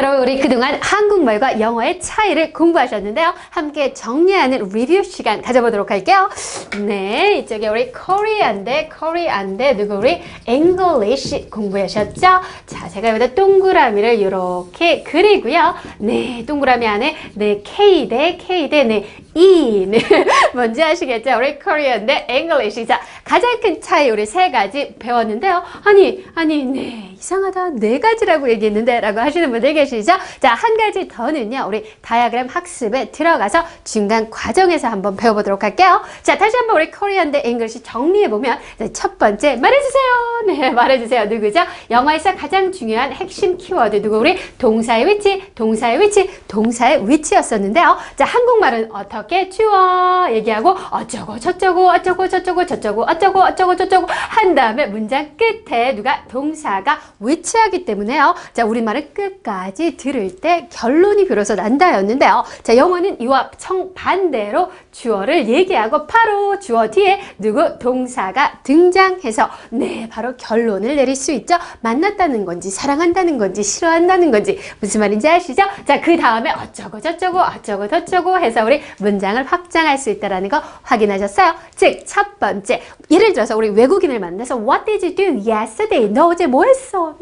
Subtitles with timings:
[0.00, 3.34] 여러분 우리 그동안 한국말과 영어의 차이를 공부하셨는데요.
[3.50, 6.30] 함께 정리하는 리뷰 시간 가져보도록 할게요.
[6.78, 12.20] 네, 이쪽에 우리 Korean 대 누구 우리 English 공부하셨죠?
[12.64, 15.74] 자, 제가 여기다 동그라미를 이렇게 그리고요.
[15.98, 19.04] 네, 동그라미 안에 네 K 대 K 대네
[19.34, 19.98] E 네
[20.54, 21.36] 뭔지 아시겠죠?
[21.36, 25.62] 우리 대 English 자 가장 큰 차이 우리 세 가지 배웠는데요.
[25.84, 30.12] 아니 아니 네 이상하다 네 가지라고 얘기했는데 라고 하시는 분들 계시 죠?
[30.40, 36.02] 자 한 가지 더는요 우리 다이아그램 학습에 들어가서 중간 과정에서 한번 배워보도록 할게요.
[36.22, 38.58] 자 다시 한번 우리 Korean 대 English 정리해 보면
[38.92, 40.04] 첫 번째 말해주세요.
[40.48, 41.24] 네 말해주세요.
[41.26, 41.60] 누구죠?
[41.90, 47.96] 영어에서 가장 중요한 핵심 키워드 누구 우리 동사의 위치 동사의 위치 동사의 위치였었는데요.
[48.16, 54.86] 자 한국말은 어떻게 주어 얘기하고 어쩌고 저쩌고 어쩌고 저쩌고 저쩌고 어쩌고 어쩌고 저쩌고 한 다음에
[54.86, 58.34] 문장 끝에 누가 동사가 위치하기 때문에요.
[58.52, 62.44] 자 우리말은 끝까지 들을 때 결론이 비로소 난다였는데요.
[62.62, 70.96] 자 영어는 이와 정반대로 주어를 얘기하고 바로 주어 뒤에 누구 동사가 등장해서 네 바로 결론을
[70.96, 71.56] 내릴 수 있죠.
[71.80, 75.62] 만났다는 건지 사랑한다는 건지 싫어한다는 건지 무슨 말인지 아시죠?
[75.86, 81.54] 자 그 다음에 어쩌고 저쩌고 어쩌고 저쩌고 해서 우리 문장을 확장할 수 있다는 거 확인하셨어요?
[81.76, 86.08] 즉 첫 번째 예를 들어서 우리 외국인을 만나서 What did you do yesterday?
[86.12, 87.14] 너 어제 뭐 했어?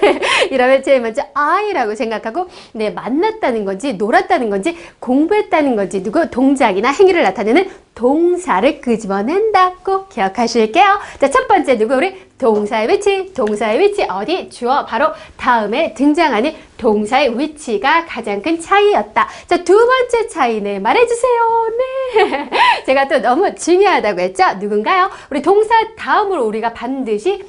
[0.00, 6.90] 네 이러면 제일 먼저 I라고 생각하고 네 만났다는 건지 놀았다는 건지 공부했다는 건지 누구 동작이나
[6.90, 11.00] 행위를 나타내는 동사를 끄집어낸다 꼭 기억하실게요.
[11.20, 17.38] 자, 첫 번째 누구 우리 동사의 위치, 동사의 위치 어디 주어 바로 다음에 등장하는 동사의
[17.38, 19.28] 위치가 가장 큰 차이였다.
[19.46, 21.66] 자, 두 번째 차이는 말해주세요.
[21.78, 22.50] 네.
[22.86, 24.44] 제가 또 너무 중요하다고 했죠?
[24.58, 25.10] 누군가요?
[25.30, 27.44] 우리 동사 다음으로 우리가 반드시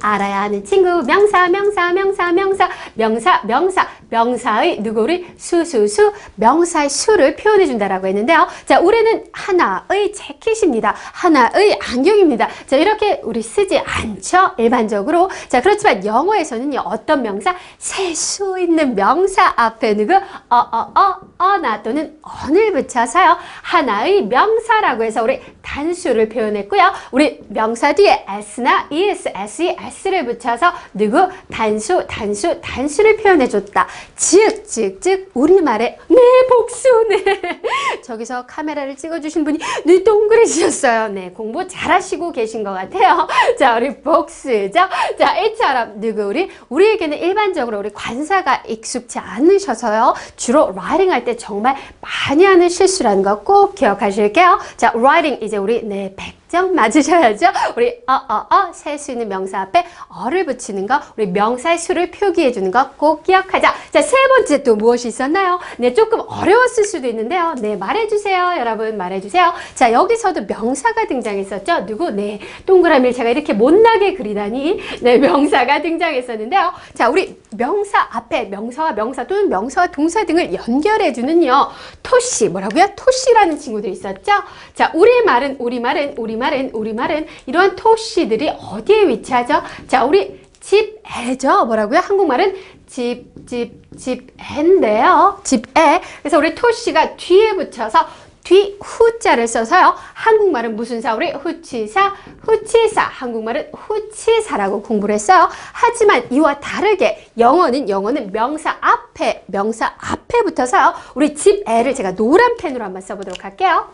[0.00, 1.02] 알아야 하는 친구.
[1.02, 2.68] 명사 명사 명사 명사.
[2.94, 8.46] 명사 명사 명사의 누구를 수수수 명사의 수를 표현해 준다라고 했는데요.
[8.66, 10.94] 자, 올해는 하나의 재킷입니다.
[11.12, 12.48] 하나의 안경입니다.
[12.66, 14.52] 자, 이렇게 우리 쓰지 않죠.
[14.58, 15.30] 일반적으로.
[15.48, 16.80] 자, 그렇지만 영어에서는요.
[16.84, 20.14] 어떤 명사 셀 수 있는 명사 앞에 누구
[20.48, 23.36] 어어어 a나 또는 an을 붙여서요.
[23.62, 26.92] 하나의 명사라고 해서 우리 단수를 표현했고요.
[27.12, 33.86] 우리 명사 뒤에 s나 es, se, s를 붙여서 누구 단수, 단수, 단수를 표현해 줬다.
[34.16, 36.16] 즉, 즉, 즉 우리말에 네
[36.48, 37.24] 복수 네
[38.04, 41.08] 저기서 카메라를 찍어주신 분이 눈이 동그래지셨어요.
[41.08, 43.26] 네 공부 잘하시고 계신 것 같아요.
[43.58, 44.80] 자 우리 복수죠.
[45.18, 50.14] 자 이처럼 누구 우리 우리에게는 일반적으로 우리 관사가 익숙치 않으셔서요.
[50.36, 54.58] 주로 writing 할때 정말 많이 하는 실수라는 거 꼭 기억하실게요.
[54.76, 57.46] 자 writing 이제 우리 네100 점 맞으셔야죠.
[57.76, 62.70] 우리 어어어 셀 수 있는 명사 앞에 어를 붙이는 거 우리 명사의 수를 표기해 주는
[62.70, 63.72] 거 꼭 기억하자.
[63.92, 65.60] 자 세 번째 또 무엇이 있었나요?
[65.78, 67.54] 네 조금 어려웠을 수도 있는데요.
[67.60, 68.54] 네 말해주세요.
[68.58, 69.52] 여러분 말해주세요.
[69.74, 71.86] 자 여기서도 명사가 등장했었죠.
[71.86, 72.10] 누구?
[72.10, 76.72] 네 동그라미를 제가 이렇게 못나게 그리다니 네 명사가 등장했었는데요.
[76.94, 81.68] 자 우리 명사 앞에 명사와 명사 또는 명사와 동사 등을 연결해 주는요.
[82.02, 82.88] 토시 뭐라고요?
[82.96, 84.32] 토시라는 친구들이 있었죠.
[84.74, 89.62] 자 우리말은 우리말은 우리 말은 우리말은 이러한 토시들이 어디에 위치하죠?
[89.86, 91.66] 자 우리 집애죠.
[91.66, 92.00] 뭐라고요?
[92.00, 92.56] 한국말은
[92.86, 95.40] 집, 집, 집애인데요.
[95.44, 96.02] 집애.
[96.20, 98.06] 그래서 우리 토시가 뒤에 붙여서
[98.42, 99.94] 뒤 후자를 써서요.
[100.14, 101.14] 한국말은 무슨 사?
[101.14, 103.02] 우리 후치사, 후치사.
[103.02, 105.48] 한국말은 후치사라고 공부를 했어요.
[105.72, 110.94] 하지만 이와 다르게 영어는 영어는 명사 앞에 명사 앞에 붙어서요.
[111.14, 113.88] 우리 집애를 제가 노란 펜으로 한번 써보도록 할게요.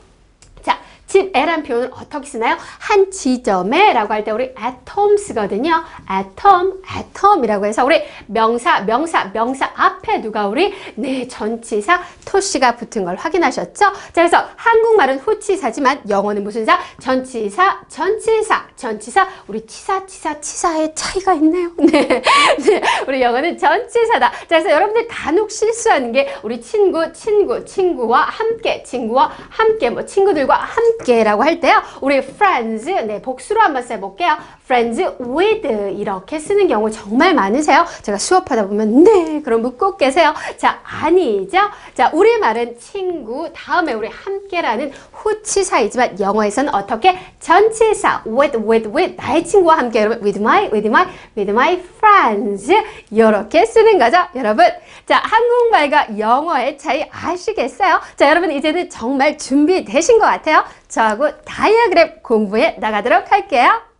[0.62, 0.75] 자,
[1.06, 2.56] 집애란 표현을 어떻게 쓰나요?
[2.78, 5.84] 한 지점에 라고 할 때 우리 atom 쓰거든요.
[6.10, 13.16] atom, atom이라고 해서 우리 명사, 명사, 명사 앞에 누가 우리 네, 전치사, 토시가 붙은 걸
[13.16, 13.72] 확인하셨죠?
[13.72, 16.78] 자, 그래서 한국말은 후치사지만 영어는 무슨 사?
[17.00, 19.26] 전치사, 전치사, 전치사.
[19.48, 21.70] 우리 치사, 치사, 치사의 차이가 있네요.
[21.78, 22.22] 네.
[22.22, 22.82] 네.
[23.08, 24.30] 우리 영어는 전치사다.
[24.30, 30.54] 자, 그래서 여러분들 간혹 실수하는 게 우리 친구, 친구, 친구와 함께, 친구와 함께, 뭐 친구들과
[30.54, 31.82] 함께라고 할 때요.
[32.00, 34.36] 우리 friends, 네, 복수로 한번 써볼게요.
[34.66, 37.86] Friends with 이렇게 쓰는 경우 정말 많으세요.
[38.02, 40.34] 제가 수업하다 보면 네, 그럼 묻고 계세요.
[40.56, 41.58] 자, 아니죠.
[41.94, 49.78] 자, 우리말은 친구, 다음에 우리 함께라는 후치사이지만 영어에서는 어떻게 전치사 with, with, with 나의 친구와
[49.78, 52.72] 함께 여러분 with my, with my, with my friends
[53.12, 54.66] 이렇게 쓰는 거죠, 여러분.
[55.06, 58.00] 자, 한국말과 영어의 차이 아시겠어요?
[58.16, 60.64] 자, 여러분 이제는 정말 준비되신 것 같아요.
[60.88, 63.95] 저하고 다이아그램 공부해 나가도록 할게요.